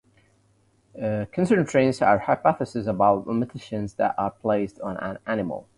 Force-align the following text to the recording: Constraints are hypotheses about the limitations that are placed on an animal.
Constraints 1.31 2.01
are 2.01 2.17
hypotheses 2.17 2.87
about 2.87 3.25
the 3.25 3.31
limitations 3.33 3.93
that 3.93 4.15
are 4.17 4.31
placed 4.31 4.79
on 4.81 4.97
an 4.97 5.19
animal. 5.27 5.69